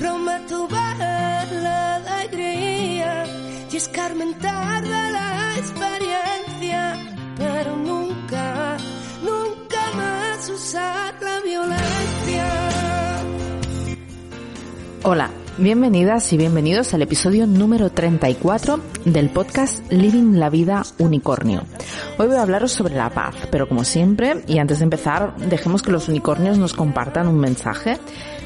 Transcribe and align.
La 0.00 1.96
alegría 1.96 3.24
la 5.10 5.54
experiencia, 5.56 6.96
pero 7.36 7.76
nunca, 7.76 8.76
nunca 9.22 9.80
más 9.96 10.50
la 11.20 11.40
violencia. 11.44 12.46
Hola, 15.02 15.30
bienvenidas 15.58 16.32
y 16.32 16.36
bienvenidos 16.36 16.94
al 16.94 17.02
episodio 17.02 17.48
número 17.48 17.90
34 17.90 18.80
del 19.04 19.30
podcast 19.30 19.90
Living 19.90 20.38
la 20.38 20.48
Vida 20.48 20.84
Unicornio. 20.98 21.64
Hoy 22.18 22.28
voy 22.28 22.36
a 22.36 22.42
hablaros 22.42 22.70
sobre 22.70 22.94
la 22.94 23.10
paz, 23.10 23.34
pero 23.50 23.68
como 23.68 23.82
siempre, 23.82 24.44
y 24.46 24.58
antes 24.58 24.78
de 24.78 24.84
empezar, 24.84 25.36
dejemos 25.38 25.82
que 25.82 25.90
los 25.90 26.08
unicornios 26.08 26.56
nos 26.56 26.72
compartan 26.72 27.26
un 27.26 27.38
mensaje 27.38 27.98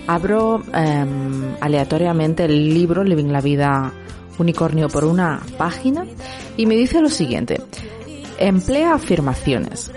abro 0.07 0.63
em, 0.75 1.55
aleatoriamente 1.61 2.45
el 2.45 2.73
libro 2.73 3.05
Living 3.05 3.33
la 3.33 3.41
Vida 3.41 3.93
Unicornio 4.39 4.89
por 4.89 5.05
una 5.05 5.41
página 5.59 6.05
y 6.57 6.67
me 6.67 6.77
dice 6.77 7.01
lo 7.01 7.09
siguiente. 7.09 7.61
Emplea 8.39 8.95
afirmaciones. 8.95 9.93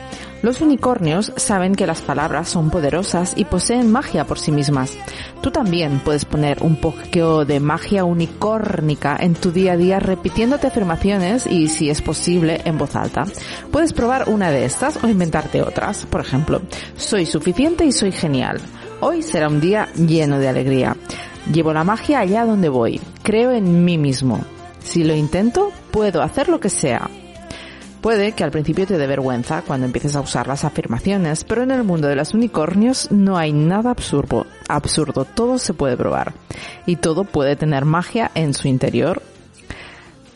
Los 0.46 0.62
unicornios 0.62 1.34
saben 1.38 1.74
que 1.74 1.88
las 1.88 2.02
palabras 2.02 2.50
son 2.50 2.70
poderosas 2.70 3.34
y 3.36 3.46
poseen 3.46 3.92
magia 3.92 4.26
por 4.26 4.38
sí 4.38 4.52
mismas. 4.52 4.96
Tú 5.42 5.50
también 5.50 6.00
puedes 6.06 6.26
poner 6.26 6.62
un 6.62 6.76
poquito 6.76 7.46
de 7.46 7.60
magia 7.60 8.04
unicornica 8.04 9.18
en 9.20 9.34
tu 9.34 9.52
día 9.52 9.74
a 9.74 9.78
día 9.78 10.00
repitiéndote 10.00 10.68
afirmaciones 10.68 11.48
y, 11.48 11.68
si 11.68 11.90
es 11.90 12.04
posible, 12.04 12.62
en 12.66 12.78
voz 12.78 12.96
alta. 12.96 13.26
Puedes 13.72 13.94
probar 13.94 14.30
una 14.30 14.52
de 14.52 14.66
estas 14.66 15.04
o 15.04 15.08
inventarte 15.08 15.64
otras. 15.64 16.06
Por 16.06 16.22
ejemplo, 16.22 16.62
soy 16.96 17.26
suficiente 17.26 17.84
y 17.86 17.92
soy 17.92 18.12
genial. 18.12 18.62
Hoy 19.02 19.22
será 19.22 19.50
un 19.50 19.60
día 19.60 19.90
lleno 19.94 20.40
de 20.40 20.48
alegría. 20.48 20.96
Llevo 21.52 21.74
la 21.74 21.84
magia 21.84 22.20
allá 22.20 22.46
donde 22.46 22.70
voy. 22.70 23.02
Creo 23.24 23.52
en 23.52 23.84
mí 23.84 23.98
mismo. 23.98 24.40
Si 24.80 25.04
lo 25.04 25.14
intento, 25.14 25.72
puedo 25.92 26.22
hacer 26.22 26.48
lo 26.48 26.60
que 26.60 26.70
sea. 26.70 27.10
Puede 28.00 28.32
que 28.32 28.44
al 28.44 28.52
principio 28.52 28.88
te 28.88 28.98
dé 28.98 29.06
vergüenza 29.06 29.64
cuando 29.64 29.86
empieces 29.86 30.16
a 30.16 30.22
usar 30.22 30.48
las 30.48 30.64
afirmaciones, 30.64 31.44
pero 31.44 31.64
en 31.64 31.72
el 31.72 31.84
mundo 31.84 32.08
de 32.08 32.16
los 32.16 32.34
unicornios 32.34 33.12
no 33.12 33.38
hay 33.38 33.52
nada 33.52 33.90
absurdo. 33.90 34.46
Absurdo, 34.70 35.26
todo 35.26 35.58
se 35.58 35.74
puede 35.74 35.98
probar. 35.98 36.34
Y 36.86 36.96
todo 36.96 37.26
puede 37.26 37.56
tener 37.56 37.84
magia 37.84 38.32
en 38.34 38.54
su 38.54 38.68
interior. 38.68 39.22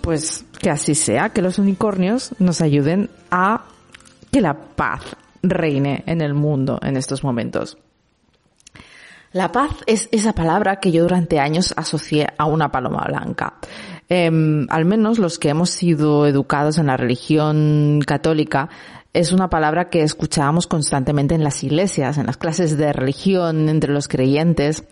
Pues 0.02 0.46
que 0.60 0.70
así 0.70 0.96
sea, 0.96 1.30
que 1.30 1.42
los 1.42 1.60
unicornios 1.60 2.36
nos 2.40 2.62
ayuden 2.62 3.10
a 3.32 3.64
que 4.32 4.42
la 4.42 4.56
paz 4.56 5.16
reine 5.42 6.04
en 6.08 6.22
el 6.22 6.34
mundo 6.34 6.80
en 6.82 6.98
estos 6.98 7.24
momentos. 7.24 7.78
La 9.32 9.52
paz 9.52 9.72
es 9.86 10.10
esa 10.12 10.34
palabra 10.34 10.78
que 10.78 10.92
yo 10.92 11.04
durante 11.04 11.40
años 11.40 11.74
asocié 11.78 12.28
a 12.38 12.46
una 12.46 12.72
paloma 12.72 13.06
blanca. 13.08 13.56
Em, 14.08 14.66
al 14.70 14.86
menos 14.86 15.20
los 15.20 15.38
que 15.38 15.50
hemos 15.50 15.70
sido 15.70 16.26
educados 16.26 16.80
en 16.80 16.88
la 16.88 16.98
religión 16.98 18.00
católica, 18.06 18.70
es 19.14 19.32
una 19.32 19.50
palabra 19.50 19.90
que 19.90 20.02
escuchábamos 20.02 20.66
constantemente 20.66 21.36
en 21.36 21.44
las 21.44 21.64
iglesias, 21.64 22.18
en 22.18 22.26
las 22.26 22.38
clases 22.38 22.78
de 22.78 22.92
religión, 22.92 23.70
entre 23.70 23.94
los 23.94 24.08
creyentes. 24.08 24.84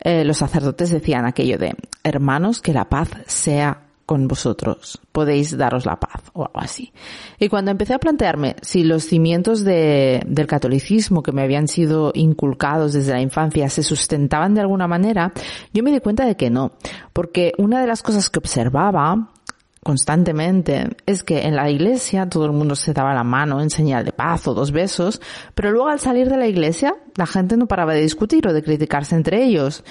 Eh, 0.00 0.24
los 0.24 0.38
sacerdotes 0.38 0.90
decían 0.90 1.26
aquello 1.26 1.58
de, 1.58 1.74
hermanos, 2.02 2.62
que 2.62 2.72
la 2.72 2.88
paz 2.88 3.08
sea 3.26 3.82
con 4.12 4.28
vosotros, 4.28 5.00
podéis 5.10 5.56
daros 5.56 5.86
la 5.86 5.96
paz 5.96 6.20
o 6.34 6.44
algo 6.44 6.60
así. 6.60 6.92
Y 7.38 7.48
cuando 7.48 7.70
empecé 7.70 7.94
a 7.94 7.98
plantearme 7.98 8.56
si 8.60 8.84
los 8.84 9.04
cimientos 9.04 9.64
de, 9.64 10.22
del 10.26 10.46
catolicismo 10.46 11.22
que 11.22 11.32
me 11.32 11.40
habían 11.40 11.66
sido 11.66 12.12
inculcados 12.14 12.92
desde 12.92 13.12
la 13.12 13.22
infancia 13.22 13.70
se 13.70 13.82
sustentaban 13.82 14.52
de 14.52 14.60
alguna 14.60 14.86
manera, 14.86 15.32
yo 15.72 15.82
me 15.82 15.92
di 15.92 16.00
cuenta 16.00 16.26
de 16.26 16.36
que 16.36 16.50
no, 16.50 16.72
porque 17.14 17.54
una 17.56 17.80
de 17.80 17.86
las 17.86 18.02
cosas 18.02 18.28
que 18.28 18.38
observaba 18.38 19.30
constantemente 19.82 20.90
es 21.06 21.24
que 21.24 21.46
en 21.46 21.56
la 21.56 21.70
iglesia 21.70 22.28
todo 22.28 22.44
el 22.44 22.52
mundo 22.52 22.76
se 22.76 22.92
daba 22.92 23.14
la 23.14 23.24
mano 23.24 23.62
en 23.62 23.70
señal 23.70 24.04
de 24.04 24.12
paz 24.12 24.46
o 24.46 24.52
dos 24.52 24.72
besos, 24.72 25.22
pero 25.54 25.70
luego 25.70 25.88
al 25.88 26.00
salir 26.00 26.28
de 26.28 26.36
la 26.36 26.48
iglesia 26.48 26.94
la 27.16 27.26
gente 27.26 27.56
no 27.56 27.66
paraba 27.66 27.94
de 27.94 28.02
discutir 28.02 28.46
o 28.46 28.52
de 28.52 28.62
criticarse 28.62 29.16
entre 29.16 29.42
ellos 29.42 29.84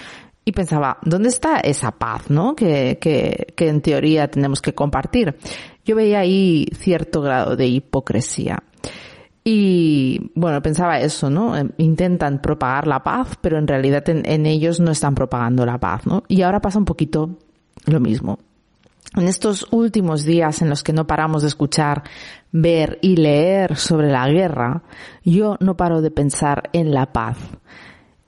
y 0.51 0.53
pensaba, 0.53 0.97
¿dónde 1.01 1.29
está 1.29 1.61
esa 1.61 1.91
paz, 1.91 2.29
no? 2.29 2.55
Que, 2.57 2.97
que, 2.99 3.53
que 3.55 3.69
en 3.69 3.81
teoría 3.81 4.27
tenemos 4.27 4.61
que 4.61 4.75
compartir. 4.75 5.37
Yo 5.85 5.95
veía 5.95 6.19
ahí 6.19 6.67
cierto 6.75 7.21
grado 7.21 7.55
de 7.55 7.67
hipocresía. 7.67 8.61
Y 9.45 10.31
bueno, 10.35 10.61
pensaba 10.61 10.99
eso, 10.99 11.29
¿no? 11.29 11.55
Em, 11.55 11.71
intentan 11.77 12.41
propagar 12.41 12.85
la 12.85 13.01
paz, 13.01 13.37
pero 13.39 13.57
en 13.57 13.65
realidad 13.65 14.07
en, 14.09 14.29
en, 14.29 14.45
ellos 14.45 14.81
no 14.81 14.91
están 14.91 15.15
propagando 15.15 15.65
la 15.65 15.79
paz, 15.79 16.05
¿no? 16.05 16.23
Y 16.27 16.41
ahora 16.41 16.59
pasa 16.59 16.77
un 16.77 16.85
poquito 16.85 17.37
lo 17.85 18.01
mismo. 18.01 18.37
En 19.15 19.29
estos 19.29 19.65
últimos 19.71 20.25
días 20.25 20.61
en 20.61 20.69
los 20.69 20.83
que 20.83 20.91
no 20.91 21.07
paramos 21.07 21.43
de 21.43 21.47
escuchar, 21.47 22.03
ver 22.51 22.99
y 23.01 23.15
leer 23.15 23.77
sobre 23.77 24.11
la 24.11 24.27
guerra, 24.27 24.83
yo 25.23 25.55
no 25.61 25.77
paro 25.77 26.01
de 26.01 26.11
pensar 26.11 26.69
en 26.73 26.91
la 26.93 27.13
paz 27.13 27.37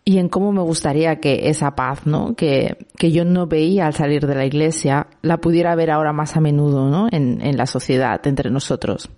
y 0.05 0.17
en 0.17 0.27
cómo 0.29 0.51
me 0.51 0.61
gustaría 0.61 1.19
que 1.19 1.49
esa 1.49 1.75
paz, 1.75 2.05
¿no? 2.05 2.35
Que, 2.35 2.77
que 2.97 3.11
yo 3.11 3.23
no 3.23 3.47
veía 3.47 3.85
al 3.85 3.93
salir 3.93 4.27
de 4.27 4.35
la 4.35 4.45
iglesia, 4.45 5.07
la 5.21 5.37
pudiera 5.37 5.75
ver 5.75 5.91
ahora 5.91 6.11
más 6.11 6.35
a 6.35 6.41
menudo, 6.41 6.89
¿no? 6.89 7.07
En, 7.11 7.41
en 7.41 7.57
la 7.57 7.65
sociedad, 7.65 8.25
entre 8.27 8.49
nosotros. 8.49 9.09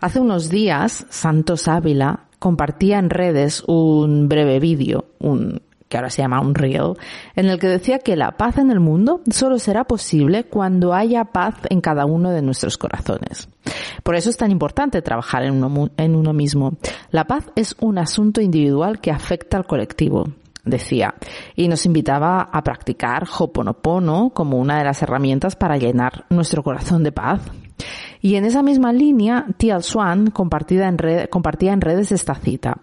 Hace 0.00 0.20
unos 0.20 0.50
días, 0.50 1.06
Santos 1.08 1.68
Ávila 1.68 2.26
compartía 2.38 2.98
en 2.98 3.10
redes 3.10 3.62
un 3.66 4.28
breve 4.28 4.58
vídeo, 4.58 5.06
un, 5.18 5.62
que 5.88 5.96
ahora 5.96 6.10
se 6.10 6.22
llama 6.22 6.40
un 6.40 6.54
reel, 6.54 6.94
en 7.36 7.46
el 7.46 7.58
que 7.58 7.68
decía 7.68 7.98
que 7.98 8.16
la 8.16 8.32
paz 8.32 8.58
en 8.58 8.70
el 8.70 8.80
mundo 8.80 9.20
solo 9.30 9.58
será 9.58 9.84
posible 9.84 10.44
cuando 10.44 10.94
haya 10.94 11.26
paz 11.26 11.54
en 11.70 11.80
cada 11.80 12.06
uno 12.06 12.30
de 12.30 12.42
nuestros 12.42 12.78
corazones. 12.78 13.48
Por 14.02 14.16
eso 14.16 14.30
es 14.30 14.36
tan 14.36 14.50
importante 14.50 15.02
trabajar 15.02 15.44
en 15.44 15.62
uno, 15.62 15.90
en 15.96 16.14
uno 16.14 16.32
mismo. 16.32 16.74
La 17.10 17.26
paz 17.26 17.46
es 17.54 17.76
un 17.80 17.98
asunto 17.98 18.40
individual 18.40 19.00
que 19.00 19.10
afecta 19.10 19.56
al 19.56 19.66
colectivo 19.66 20.26
decía, 20.64 21.14
y 21.54 21.68
nos 21.68 21.84
invitaba 21.86 22.40
a 22.40 22.62
practicar 22.62 23.24
Hoponopono 23.38 24.30
como 24.30 24.58
una 24.58 24.78
de 24.78 24.84
las 24.84 25.02
herramientas 25.02 25.56
para 25.56 25.76
llenar 25.76 26.24
nuestro 26.30 26.62
corazón 26.62 27.02
de 27.02 27.12
paz. 27.12 27.42
Y 28.20 28.36
en 28.36 28.44
esa 28.44 28.62
misma 28.62 28.92
línea, 28.92 29.46
Tial 29.56 29.82
Swan 29.82 30.20
en, 30.28 30.32
compartía 30.32 31.72
en 31.72 31.80
redes 31.80 32.12
esta 32.12 32.34
cita. 32.34 32.78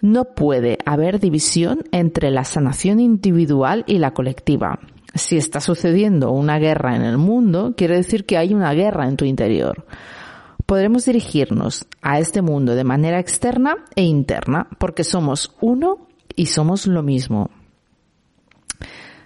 No 0.00 0.34
puede 0.34 0.78
haber 0.84 1.20
división 1.20 1.84
entre 1.92 2.30
la 2.30 2.44
sanación 2.44 3.00
individual 3.00 3.84
y 3.86 3.98
la 3.98 4.12
colectiva. 4.12 4.78
Si 5.14 5.36
está 5.36 5.60
sucediendo 5.60 6.30
una 6.32 6.58
guerra 6.58 6.94
en 6.96 7.02
el 7.02 7.16
mundo, 7.16 7.74
quiere 7.76 7.96
decir 7.96 8.26
que 8.26 8.36
hay 8.36 8.52
una 8.52 8.72
guerra 8.72 9.08
en 9.08 9.16
tu 9.16 9.24
interior 9.24 9.86
podremos 10.66 11.04
dirigirnos 11.04 11.86
a 12.02 12.18
este 12.18 12.42
mundo 12.42 12.74
de 12.74 12.84
manera 12.84 13.20
externa 13.20 13.76
e 13.94 14.02
interna, 14.02 14.68
porque 14.78 15.04
somos 15.04 15.54
uno 15.60 16.08
y 16.34 16.46
somos 16.46 16.86
lo 16.86 17.02
mismo. 17.02 17.50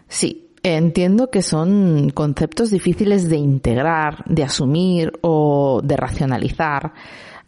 Sí, 0.07 0.51
entiendo 0.63 1.31
que 1.31 1.43
son 1.43 2.11
conceptos 2.11 2.71
difíciles 2.71 3.29
de 3.29 3.37
integrar, 3.37 4.23
de 4.27 4.45
asumir 4.45 5.13
o 5.23 5.81
de 5.83 5.97
racionalizar. 5.97 6.93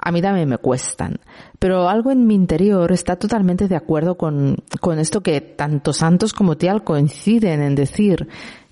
A 0.05 0.11
mí 0.11 0.21
también 0.21 0.49
me 0.49 0.59
cuestan, 0.59 1.21
pero 1.61 1.89
algo 1.89 2.11
en 2.11 2.27
mi 2.27 2.35
interior 2.35 2.91
está 2.91 3.17
totalmente 3.17 3.69
de 3.69 3.77
acuerdo 3.77 4.17
con, 4.17 4.57
con 4.81 4.99
esto 4.99 5.21
que 5.21 5.41
tanto 5.41 5.93
Santos 5.93 6.33
como 6.33 6.57
Tial 6.57 6.83
coinciden 6.83 7.63
en 7.63 7.77
decir 7.77 8.29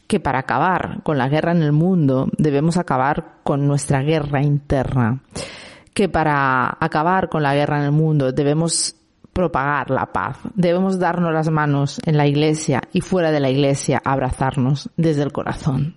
que 0.09 0.19
para 0.19 0.41
acabar 0.41 1.05
con 1.05 1.19
la 1.19 1.29
guerra 1.29 1.53
en 1.53 1.63
el 1.63 1.71
mundo 1.71 2.29
debemos 2.37 2.77
acabar 2.77 3.37
con 3.45 3.69
nuestra 3.69 4.03
guerra 4.03 4.43
interna, 4.43 5.23
que 5.95 6.09
para 6.09 6.77
acabar 6.81 7.29
con 7.29 7.45
la 7.45 7.55
guerra 7.55 7.79
en 7.79 7.85
el 7.85 7.93
mundo 7.93 8.33
debemos 8.33 8.97
propagar 9.33 9.91
la 9.91 10.07
paz, 10.07 10.37
debemos 10.55 10.99
darnos 10.99 11.33
las 11.33 11.49
manos 11.49 12.01
en 12.05 12.17
la 12.17 12.27
iglesia 12.27 12.83
y 12.93 13.03
fuera 13.03 13.31
de 13.31 13.39
la 13.39 13.51
iglesia 13.51 14.03
abrazarnos 14.05 14.91
desde 14.97 15.23
el 15.23 15.31
corazón. 15.31 15.95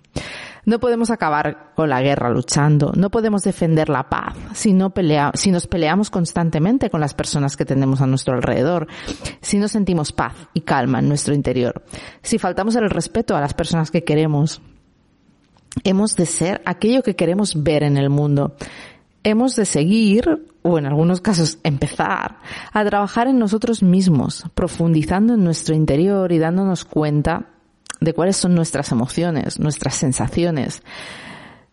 No 0.66 0.80
podemos 0.80 1.10
acabar 1.10 1.72
con 1.74 1.90
la 1.90 2.00
guerra 2.00 2.30
luchando, 2.30 2.92
no 2.96 3.10
podemos 3.10 3.42
defender 3.42 3.88
la 3.88 4.08
paz 4.08 4.34
si, 4.54 4.72
no 4.72 4.90
pelea, 4.90 5.32
si 5.34 5.50
nos 5.50 5.66
peleamos 5.66 6.10
constantemente 6.10 6.88
con 6.88 7.00
las 7.00 7.12
personas 7.12 7.56
que 7.56 7.66
tenemos 7.66 8.00
a 8.00 8.06
nuestro 8.06 8.34
alrededor, 8.34 8.86
si 9.40 9.58
no 9.58 9.68
sentimos 9.68 10.12
paz 10.12 10.34
y 10.54 10.62
calma 10.62 11.00
en 11.00 11.08
nuestro 11.08 11.34
interior, 11.34 11.82
si 12.22 12.38
faltamos 12.38 12.76
el 12.76 12.88
respeto 12.88 13.36
a 13.36 13.40
las 13.40 13.54
personas 13.54 13.90
que 13.90 14.04
queremos. 14.04 14.62
Hemos 15.82 16.14
de 16.14 16.26
ser 16.26 16.62
aquello 16.64 17.02
que 17.02 17.16
queremos 17.16 17.64
ver 17.64 17.82
en 17.82 17.96
el 17.96 18.08
mundo. 18.08 18.54
Hemos 19.24 19.56
de 19.56 19.64
seguir, 19.64 20.46
o 20.62 20.78
en 20.78 20.86
algunos 20.86 21.20
casos 21.20 21.58
empezar, 21.64 22.38
a 22.72 22.84
trabajar 22.84 23.26
en 23.26 23.40
nosotros 23.40 23.82
mismos, 23.82 24.44
profundizando 24.54 25.34
en 25.34 25.42
nuestro 25.42 25.74
interior 25.74 26.30
y 26.30 26.38
dándonos 26.38 26.84
cuenta 26.84 27.53
de 28.04 28.14
cuáles 28.14 28.36
son 28.36 28.54
nuestras 28.54 28.92
emociones, 28.92 29.58
nuestras 29.58 29.94
sensaciones, 29.94 30.82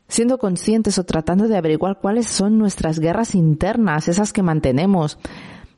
siendo 0.08 0.38
conscientes 0.38 0.98
o 0.98 1.04
tratando 1.04 1.48
de 1.48 1.58
averiguar 1.58 2.00
cuáles 2.00 2.28
son 2.28 2.58
nuestras 2.58 3.00
guerras 3.00 3.36
internas, 3.36 4.08
esas 4.08 4.34
que 4.34 4.44
mantenemos, 4.44 5.18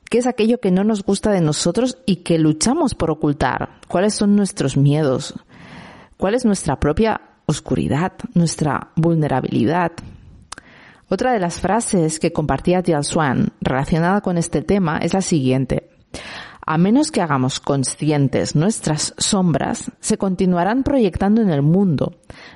qué 0.09 0.19
es 0.19 0.27
aquello 0.27 0.59
que 0.59 0.71
no 0.71 0.83
nos 0.83 1.03
gusta 1.03 1.31
de 1.31 1.41
nosotros 1.41 1.97
y 2.05 2.17
que 2.17 2.39
luchamos 2.39 2.95
por 2.95 3.11
ocultar, 3.11 3.79
cuáles 3.87 4.13
son 4.13 4.35
nuestros 4.35 4.77
miedos, 4.77 5.35
cuál 6.17 6.35
es 6.35 6.45
nuestra 6.45 6.79
propia 6.79 7.21
oscuridad, 7.45 8.13
nuestra 8.33 8.91
vulnerabilidad. 8.95 9.91
Otra 11.09 11.33
de 11.33 11.39
las 11.39 11.59
frases 11.59 12.19
que 12.19 12.33
compartía 12.33 12.81
Jill 12.81 13.03
Swan 13.03 13.53
relacionada 13.61 14.21
con 14.21 14.37
este 14.37 14.61
tema 14.61 14.97
es 14.97 15.13
la 15.13 15.21
siguiente. 15.21 15.89
A 16.65 16.77
menos 16.77 17.11
que 17.11 17.21
hagamos 17.21 17.59
conscientes 17.59 18.55
nuestras 18.55 19.13
sombras, 19.17 19.91
se 19.99 20.17
continuarán 20.17 20.83
proyectando 20.83 21.41
en 21.41 21.49
el 21.49 21.61
mundo. 21.61 22.13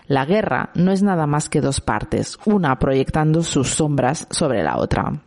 La 0.08 0.26
guerra 0.26 0.70
no 0.76 0.94
es 0.94 1.04
nada 1.04 1.28
más 1.28 1.50
que 1.50 1.60
dos 1.60 1.82
partes, 1.82 2.38
una 2.46 2.80
proyectando 2.80 3.44
sus 3.44 3.70
sombras 3.70 4.26
sobre 4.32 4.64
la 4.64 4.78
otra. 4.78 5.22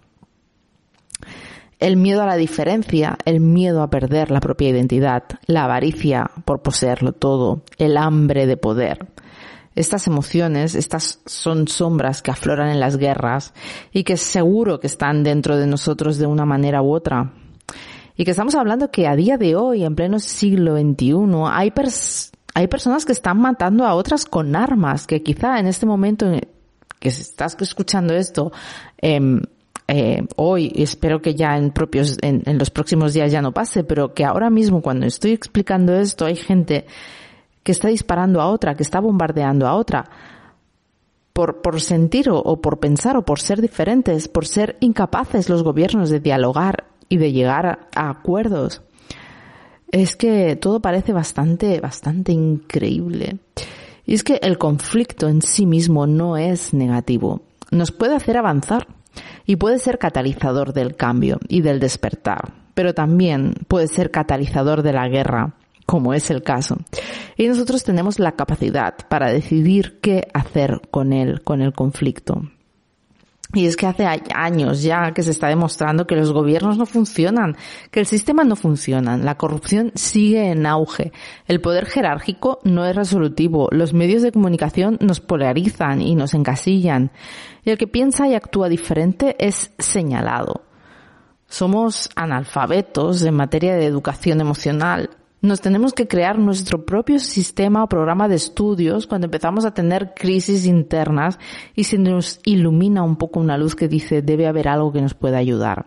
El 1.78 1.96
miedo 1.96 2.22
a 2.22 2.26
la 2.26 2.36
diferencia, 2.36 3.18
el 3.26 3.40
miedo 3.40 3.82
a 3.82 3.90
perder 3.90 4.30
la 4.30 4.40
propia 4.40 4.70
identidad, 4.70 5.24
la 5.46 5.64
avaricia 5.64 6.30
por 6.46 6.62
poseerlo 6.62 7.12
todo, 7.12 7.62
el 7.76 7.98
hambre 7.98 8.46
de 8.46 8.56
poder. 8.56 9.08
Estas 9.74 10.06
emociones, 10.06 10.74
estas 10.74 11.20
son 11.26 11.68
sombras 11.68 12.22
que 12.22 12.30
afloran 12.30 12.70
en 12.70 12.80
las 12.80 12.96
guerras 12.96 13.52
y 13.92 14.04
que 14.04 14.16
seguro 14.16 14.80
que 14.80 14.86
están 14.86 15.22
dentro 15.22 15.58
de 15.58 15.66
nosotros 15.66 16.18
de 16.18 16.26
una 16.26 16.44
manera 16.44 16.82
u 16.82 16.92
otra. 16.92 17.32
Y 18.20 18.24
que 18.26 18.32
estamos 18.32 18.54
hablando 18.54 18.90
que 18.90 19.06
a 19.06 19.16
día 19.16 19.38
de 19.38 19.56
hoy, 19.56 19.82
en 19.82 19.94
pleno 19.94 20.18
siglo 20.18 20.76
XXI, 20.76 21.14
hay, 21.46 21.72
hay 22.52 22.66
personas 22.66 23.06
que 23.06 23.12
están 23.12 23.40
matando 23.40 23.86
a 23.86 23.94
otras 23.94 24.26
con 24.26 24.54
armas, 24.56 25.06
que 25.06 25.22
quizá 25.22 25.58
en 25.58 25.66
este 25.66 25.86
momento 25.86 26.30
que 26.98 27.08
estás 27.08 27.56
escuchando 27.58 28.12
esto, 28.12 28.52
eh, 29.00 29.40
eh, 29.88 30.26
hoy, 30.36 30.70
espero 30.76 31.22
que 31.22 31.34
ya 31.34 31.56
en 31.56 31.70
propios, 31.70 32.18
en, 32.20 32.58
los 32.58 32.68
próximos 32.68 33.14
días 33.14 33.32
ya 33.32 33.40
no 33.40 33.52
pase, 33.52 33.84
pero 33.84 34.12
que 34.12 34.26
ahora 34.26 34.50
mismo 34.50 34.82
cuando 34.82 35.06
estoy 35.06 35.32
explicando 35.32 35.94
esto 35.94 36.26
hay 36.26 36.36
gente 36.36 36.84
que 37.62 37.72
está 37.72 37.88
disparando 37.88 38.42
a 38.42 38.50
otra, 38.50 38.74
que 38.74 38.82
está 38.82 39.00
bombardeando 39.00 39.66
a 39.66 39.74
otra, 39.74 40.10
por, 41.32 41.62
por 41.62 41.80
sentir 41.80 42.28
o 42.30 42.60
por 42.60 42.80
pensar 42.80 43.16
o 43.16 43.24
por 43.24 43.40
ser 43.40 43.62
diferentes, 43.62 44.28
por 44.28 44.46
ser 44.46 44.76
incapaces 44.80 45.48
los 45.48 45.62
gobiernos 45.62 46.10
de 46.10 46.20
dialogar 46.20 46.89
y 47.10 47.18
de 47.18 47.32
llegar 47.32 47.88
a 47.94 48.08
acuerdos. 48.08 48.80
Es 49.92 50.16
que 50.16 50.56
todo 50.56 50.80
parece 50.80 51.12
bastante, 51.12 51.78
bastante 51.80 52.32
increíble. 52.32 53.36
Y 54.06 54.14
es 54.14 54.24
que 54.24 54.38
el 54.42 54.56
conflicto 54.56 55.28
en 55.28 55.42
sí 55.42 55.66
mismo 55.66 56.06
no 56.06 56.38
es 56.38 56.72
negativo. 56.72 57.42
Nos 57.70 57.90
puede 57.90 58.14
hacer 58.14 58.38
avanzar 58.38 58.86
y 59.44 59.56
puede 59.56 59.78
ser 59.78 59.98
catalizador 59.98 60.72
del 60.72 60.96
cambio 60.96 61.40
y 61.48 61.60
del 61.60 61.80
despertar, 61.80 62.54
pero 62.74 62.94
también 62.94 63.54
puede 63.68 63.88
ser 63.88 64.10
catalizador 64.10 64.82
de 64.82 64.92
la 64.92 65.08
guerra, 65.08 65.54
como 65.86 66.14
es 66.14 66.30
el 66.30 66.42
caso. 66.42 66.76
Y 67.36 67.48
nosotros 67.48 67.82
tenemos 67.82 68.20
la 68.20 68.32
capacidad 68.32 68.94
para 69.08 69.32
decidir 69.32 69.98
qué 70.00 70.28
hacer 70.32 70.80
con 70.92 71.12
él, 71.12 71.42
con 71.42 71.62
el 71.62 71.72
conflicto. 71.72 72.42
Y 73.52 73.66
es 73.66 73.76
que 73.76 73.86
hace 73.86 74.06
años 74.32 74.82
ya 74.82 75.12
que 75.12 75.24
se 75.24 75.32
está 75.32 75.48
demostrando 75.48 76.06
que 76.06 76.14
los 76.14 76.32
gobiernos 76.32 76.78
no 76.78 76.86
funcionan, 76.86 77.56
que 77.90 77.98
el 77.98 78.06
sistema 78.06 78.44
no 78.44 78.54
funciona, 78.54 79.16
la 79.16 79.36
corrupción 79.36 79.90
sigue 79.96 80.50
en 80.50 80.66
auge, 80.66 81.12
el 81.48 81.60
poder 81.60 81.86
jerárquico 81.86 82.60
no 82.62 82.86
es 82.86 82.94
resolutivo, 82.94 83.68
los 83.72 83.92
medios 83.92 84.22
de 84.22 84.30
comunicación 84.30 84.98
nos 85.00 85.18
polarizan 85.18 86.00
y 86.00 86.14
nos 86.14 86.34
encasillan, 86.34 87.10
y 87.64 87.70
el 87.70 87.78
que 87.78 87.88
piensa 87.88 88.28
y 88.28 88.34
actúa 88.34 88.68
diferente 88.68 89.34
es 89.40 89.72
señalado. 89.78 90.62
Somos 91.48 92.08
analfabetos 92.14 93.22
en 93.22 93.34
materia 93.34 93.74
de 93.74 93.84
educación 93.84 94.40
emocional, 94.40 95.10
nos 95.42 95.60
tenemos 95.60 95.94
que 95.94 96.06
crear 96.06 96.38
nuestro 96.38 96.84
propio 96.84 97.18
sistema 97.18 97.82
o 97.82 97.88
programa 97.88 98.28
de 98.28 98.36
estudios 98.36 99.06
cuando 99.06 99.26
empezamos 99.26 99.64
a 99.64 99.72
tener 99.72 100.12
crisis 100.14 100.66
internas 100.66 101.38
y 101.74 101.84
se 101.84 101.98
nos 101.98 102.40
ilumina 102.44 103.02
un 103.02 103.16
poco 103.16 103.40
una 103.40 103.56
luz 103.56 103.74
que 103.74 103.88
dice 103.88 104.22
debe 104.22 104.46
haber 104.46 104.68
algo 104.68 104.92
que 104.92 105.00
nos 105.00 105.14
pueda 105.14 105.38
ayudar. 105.38 105.86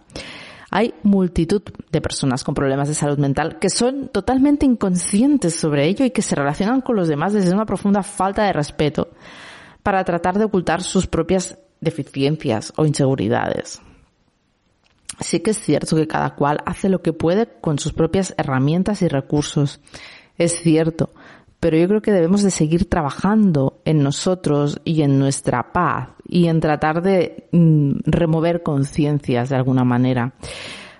Hay 0.71 0.95
multitud 1.03 1.61
de 1.91 2.01
personas 2.01 2.43
con 2.43 2.55
problemas 2.55 2.87
de 2.87 2.95
salud 2.95 3.19
mental 3.19 3.59
que 3.59 3.69
son 3.69 4.07
totalmente 4.07 4.65
inconscientes 4.65 5.53
sobre 5.53 5.87
ello 5.87 6.03
y 6.03 6.09
que 6.09 6.23
se 6.23 6.33
relacionan 6.33 6.81
con 6.81 6.95
los 6.95 7.07
demás 7.07 7.33
desde 7.33 7.53
una 7.53 7.65
profunda 7.65 8.01
falta 8.01 8.43
de 8.45 8.53
respeto 8.53 9.09
para 9.83 10.03
tratar 10.03 10.39
de 10.39 10.45
ocultar 10.45 10.81
sus 10.81 11.05
propias 11.05 11.59
deficiencias 11.79 12.73
o 12.75 12.85
inseguridades 12.85 13.81
sí 15.19 15.39
que 15.39 15.51
es 15.51 15.59
cierto 15.59 15.95
que 15.95 16.07
cada 16.07 16.35
cual 16.35 16.59
hace 16.65 16.89
lo 16.89 17.01
que 17.01 17.13
puede 17.13 17.47
con 17.61 17.79
sus 17.79 17.93
propias 17.93 18.33
herramientas 18.37 19.01
y 19.01 19.07
recursos. 19.07 19.79
Es 20.37 20.61
cierto, 20.61 21.11
pero 21.59 21.77
yo 21.77 21.87
creo 21.87 22.01
que 22.01 22.11
debemos 22.11 22.43
de 22.43 22.51
seguir 22.51 22.89
trabajando 22.89 23.81
en 23.85 24.03
nosotros 24.03 24.81
y 24.83 25.01
en 25.01 25.17
nuestra 25.17 25.71
paz 25.71 26.09
y 26.27 26.47
en 26.47 26.59
tratar 26.59 27.01
de 27.01 27.47
mm, 27.51 27.99
remover 28.05 28.63
conciencias 28.63 29.49
de 29.49 29.55
alguna 29.55 29.83
manera. 29.83 30.33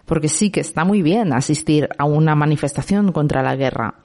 Porque 0.06 0.30
sí 0.30 0.52
que 0.52 0.62
está 0.62 0.86
muy 0.86 1.02
bien 1.02 1.34
asistir 1.34 1.90
a 1.98 2.06
una 2.06 2.36
manifestación 2.36 3.12
contra 3.12 3.44
la 3.44 3.56
guerra, 3.56 3.96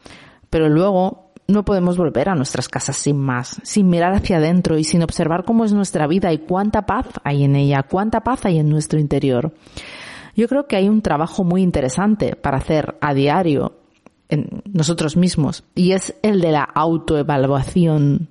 pero 0.51 0.69
luego 0.69 1.28
no 1.49 1.65
podemos 1.65 1.97
volver 1.97 2.29
a 2.29 2.35
nuestras 2.35 2.69
casas 2.69 2.97
sin 2.97 3.17
más, 3.19 3.59
sin 3.62 3.89
mirar 3.89 4.12
hacia 4.12 4.37
adentro 4.37 4.77
y 4.77 4.85
sin 4.85 5.03
observar 5.03 5.45
cómo 5.45 5.65
es 5.65 5.73
nuestra 5.73 6.06
vida 6.06 6.31
y 6.33 6.39
cuánta 6.39 6.83
paz 6.83 7.06
hay 7.25 7.43
en 7.43 7.56
ella, 7.56 7.85
cuánta 7.85 8.21
paz 8.21 8.45
hay 8.45 8.59
en 8.59 8.69
nuestro 8.69 9.00
interior. 9.00 9.55
Yo 10.37 10.47
creo 10.47 10.67
que 10.67 10.77
hay 10.77 10.91
un 10.91 11.00
trabajo 11.00 11.45
muy 11.45 11.62
interesante 11.62 12.37
para 12.37 12.59
hacer 12.59 12.99
a 13.00 13.15
diario 13.15 13.79
en 14.29 14.62
nosotros 14.71 15.17
mismos 15.17 15.65
y 15.75 15.93
es 15.93 16.15
el 16.23 16.43
de 16.43 16.53
la 16.53 16.65
autoevaluación. 16.65 18.29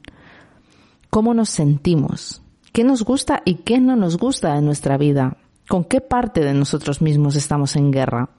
¿Cómo 1.10 1.34
nos 1.34 1.50
sentimos? 1.50 2.44
¿Qué 2.72 2.84
nos 2.84 3.04
gusta 3.04 3.42
y 3.46 3.56
qué 3.56 3.80
no 3.80 3.96
nos 3.96 4.18
gusta 4.18 4.54
de 4.54 4.62
nuestra 4.62 4.96
vida? 4.98 5.38
¿Con 5.68 5.86
qué 5.86 6.02
parte 6.02 6.42
de 6.42 6.54
nosotros 6.54 7.02
mismos 7.02 7.36
estamos 7.36 7.76
en 7.76 7.92
guerra? 7.92 8.30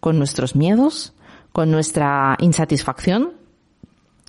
¿Con 0.00 0.18
nuestros 0.18 0.56
miedos? 0.56 1.14
¿Con 1.52 1.70
nuestra 1.70 2.36
insatisfacción? 2.40 3.35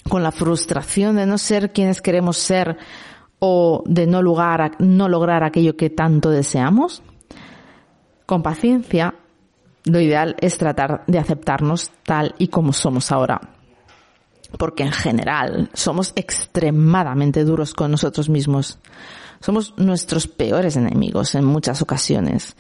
¿Con 0.10 0.24
la 0.24 0.32
frustración 0.32 1.16
de 1.18 1.26
no 1.26 1.38
ser 1.38 1.74
quienes 1.74 2.02
queremos 2.02 2.38
ser 2.38 2.78
o 3.40 3.84
de 3.86 4.08
no, 4.08 4.22
lugar, 4.22 4.72
no 4.80 5.10
lograr 5.10 5.44
aquello 5.44 5.76
que 5.76 5.90
tanto 5.90 6.30
deseamos? 6.30 7.04
Con 8.26 8.42
paciencia, 8.42 9.16
lo 9.86 10.00
ideal 10.00 10.36
es 10.40 10.58
tratar 10.58 11.04
de 11.08 11.20
aceptarnos 11.20 11.92
tal 12.04 12.36
y 12.38 12.48
como 12.48 12.74
somos 12.74 13.12
ahora. 13.12 13.42
Porque 14.58 14.84
en 14.84 14.92
general 14.92 15.70
somos 15.74 16.14
extremadamente 16.16 17.44
duros 17.44 17.74
con 17.74 17.92
nosotros 17.92 18.30
mismos. 18.30 18.80
Somos 19.40 19.74
nuestros 19.78 20.28
peores 20.28 20.78
enemigos 20.78 21.36
en 21.36 21.46
muchas 21.46 21.82
ocasiones. 21.82 22.56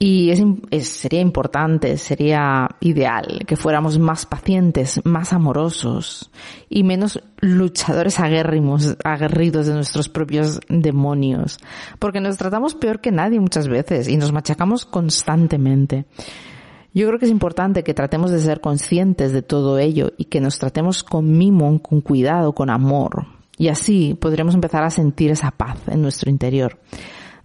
Y 0.00 0.30
es, 0.30 0.88
sería 0.88 1.20
importante, 1.20 1.96
sería 1.96 2.68
ideal 2.80 3.42
que 3.48 3.56
fuéramos 3.56 3.98
más 3.98 4.26
pacientes, 4.26 5.00
más 5.04 5.32
amorosos 5.32 6.30
y 6.68 6.84
menos 6.84 7.20
luchadores 7.40 8.20
aguerrimos, 8.20 8.96
aguerridos 9.02 9.66
de 9.66 9.74
nuestros 9.74 10.08
propios 10.08 10.60
demonios. 10.68 11.58
Porque 11.98 12.20
nos 12.20 12.36
tratamos 12.36 12.76
peor 12.76 13.00
que 13.00 13.10
nadie 13.10 13.40
muchas 13.40 13.66
veces 13.66 14.08
y 14.08 14.16
nos 14.16 14.32
machacamos 14.32 14.86
constantemente. 14.86 16.04
Yo 16.94 17.08
creo 17.08 17.18
que 17.18 17.26
es 17.26 17.32
importante 17.32 17.82
que 17.82 17.92
tratemos 17.92 18.30
de 18.30 18.38
ser 18.38 18.60
conscientes 18.60 19.32
de 19.32 19.42
todo 19.42 19.78
ello 19.78 20.12
y 20.16 20.26
que 20.26 20.40
nos 20.40 20.60
tratemos 20.60 21.02
con 21.02 21.36
mimo, 21.36 21.82
con 21.82 22.02
cuidado, 22.02 22.54
con 22.54 22.70
amor. 22.70 23.26
Y 23.56 23.66
así 23.66 24.16
podremos 24.20 24.54
empezar 24.54 24.84
a 24.84 24.90
sentir 24.90 25.32
esa 25.32 25.50
paz 25.50 25.80
en 25.88 26.02
nuestro 26.02 26.30
interior 26.30 26.78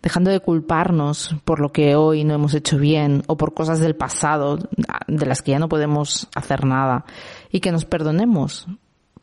dejando 0.03 0.29
de 0.29 0.41
culparnos 0.41 1.35
por 1.45 1.61
lo 1.61 1.71
que 1.71 1.95
hoy 1.95 2.25
no 2.25 2.35
hemos 2.35 2.53
hecho 2.53 2.77
bien 2.77 3.23
o 3.27 3.37
por 3.37 3.53
cosas 3.53 3.79
del 3.79 3.95
pasado 3.95 4.59
de 5.07 5.25
las 5.25 5.41
que 5.41 5.51
ya 5.51 5.59
no 5.59 5.69
podemos 5.69 6.27
hacer 6.35 6.65
nada 6.65 7.05
y 7.49 7.61
que 7.61 7.71
nos 7.71 7.85
perdonemos 7.85 8.67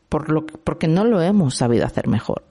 por 0.09 0.29
lo, 0.29 0.45
porque 0.45 0.87
no 0.87 1.05
lo 1.05 1.21
hemos 1.21 1.55
sabido 1.55 1.85
hacer 1.85 2.07
mejor. 2.07 2.43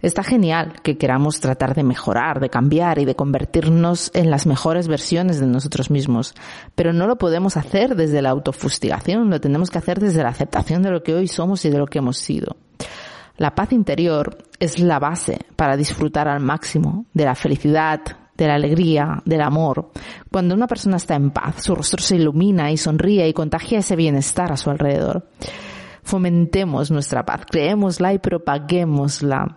Está 0.00 0.22
genial 0.22 0.80
que 0.82 0.98
queramos 0.98 1.40
tratar 1.40 1.74
de 1.74 1.82
mejorar, 1.82 2.40
de 2.40 2.50
cambiar 2.50 2.98
y 2.98 3.04
de 3.04 3.14
convertirnos 3.14 4.10
en 4.14 4.30
las 4.30 4.46
mejores 4.46 4.88
versiones 4.88 5.38
de 5.38 5.46
nosotros 5.46 5.90
mismos, 5.90 6.34
pero 6.74 6.92
no 6.92 7.06
lo 7.06 7.16
podemos 7.16 7.56
hacer 7.56 7.94
desde 7.94 8.20
la 8.20 8.30
autofustigación, 8.30 9.30
lo 9.30 9.40
tenemos 9.40 9.70
que 9.70 9.78
hacer 9.78 10.00
desde 10.00 10.22
la 10.22 10.30
aceptación 10.30 10.82
de 10.82 10.90
lo 10.90 11.02
que 11.02 11.14
hoy 11.14 11.28
somos 11.28 11.64
y 11.64 11.70
de 11.70 11.78
lo 11.78 11.86
que 11.86 11.98
hemos 11.98 12.18
sido. 12.18 12.56
La 13.36 13.52
paz 13.54 13.72
interior 13.72 14.38
es 14.60 14.78
la 14.78 15.00
base 15.00 15.38
para 15.56 15.76
disfrutar 15.76 16.28
al 16.28 16.38
máximo 16.38 17.06
de 17.12 17.24
la 17.24 17.34
felicidad, 17.34 18.00
de 18.36 18.46
la 18.46 18.54
alegría, 18.54 19.22
del 19.24 19.40
amor. 19.40 19.90
Cuando 20.30 20.54
una 20.54 20.68
persona 20.68 20.98
está 20.98 21.16
en 21.16 21.32
paz, 21.32 21.64
su 21.64 21.74
rostro 21.74 22.00
se 22.00 22.14
ilumina 22.14 22.70
y 22.70 22.76
sonríe 22.76 23.28
y 23.28 23.32
contagia 23.32 23.80
ese 23.80 23.96
bienestar 23.96 24.52
a 24.52 24.56
su 24.56 24.70
alrededor. 24.70 25.26
Fomentemos 26.04 26.92
nuestra 26.92 27.24
paz, 27.24 27.40
creémosla 27.50 28.12
y 28.12 28.18
propaguémosla. 28.18 29.56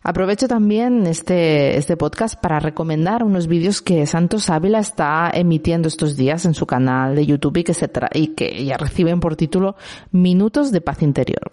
Aprovecho 0.00 0.46
también 0.46 1.06
este, 1.08 1.76
este 1.76 1.96
podcast 1.96 2.40
para 2.40 2.60
recomendar 2.60 3.24
unos 3.24 3.48
vídeos 3.48 3.82
que 3.82 4.06
Santos 4.06 4.48
Ávila 4.48 4.78
está 4.78 5.28
emitiendo 5.34 5.88
estos 5.88 6.16
días 6.16 6.44
en 6.44 6.54
su 6.54 6.66
canal 6.66 7.16
de 7.16 7.26
YouTube 7.26 7.58
y 7.58 7.64
que, 7.64 7.74
se 7.74 7.90
y 8.14 8.28
que 8.28 8.64
ya 8.64 8.76
reciben 8.76 9.18
por 9.18 9.34
título 9.34 9.74
Minutos 10.12 10.70
de 10.70 10.80
Paz 10.80 11.02
Interior 11.02 11.50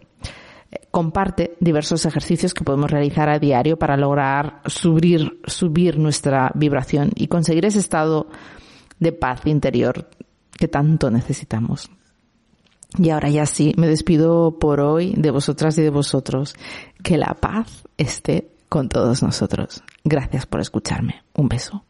comparte 0.92 1.56
diversos 1.60 2.06
ejercicios 2.06 2.54
que 2.54 2.64
podemos 2.64 2.92
realizar 2.92 3.30
a 3.30 3.40
diario 3.40 3.78
para 3.78 3.98
lograr 3.98 4.62
subir, 4.66 5.42
subir 5.46 5.98
nuestra 5.98 6.52
vibración 6.56 7.12
y 7.16 7.28
conseguir 7.28 7.66
ese 7.66 7.80
estado 7.80 8.28
de 9.00 9.12
paz 9.12 9.42
interior 9.46 10.10
que 10.58 10.68
tanto 10.68 11.12
necesitamos. 11.12 11.90
Y 12.98 13.10
ahora 13.10 13.30
ya 13.30 13.46
sí, 13.46 13.74
me 13.78 13.88
despido 13.88 14.58
por 14.58 14.80
hoy 14.80 15.14
de 15.18 15.32
vosotras 15.32 15.78
y 15.78 15.82
de 15.82 15.90
vosotros. 15.90 16.56
Que 17.04 17.18
la 17.18 17.34
paz 17.34 17.84
esté 17.98 18.52
con 18.70 18.90
todos 18.90 19.22
nosotros. 19.22 19.84
Gracias 20.04 20.46
por 20.46 20.62
escucharme. 20.62 21.24
Un 21.34 21.50
beso. 21.50 21.84